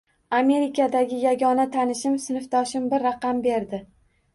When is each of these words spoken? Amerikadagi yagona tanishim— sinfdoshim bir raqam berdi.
Amerikadagi 0.37 1.21
yagona 1.27 1.67
tanishim— 1.77 2.19
sinfdoshim 2.27 2.93
bir 2.95 3.11
raqam 3.11 3.49
berdi. 3.51 3.87